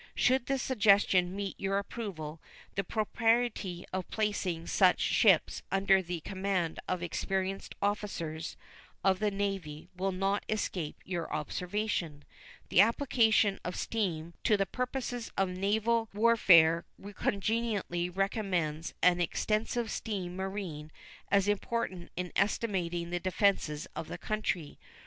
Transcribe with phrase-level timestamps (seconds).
[0.15, 2.41] Should this suggestion meet your approval,
[2.73, 8.57] the propriety of placing such ships under the command of experienced officers
[9.03, 12.23] of the Navy will not escape your observation.
[12.69, 20.35] The application of steam to the purposes of naval warfare cogently recommends an extensive steam
[20.35, 20.91] marine
[21.29, 24.79] as important in estimating the defenses of the country.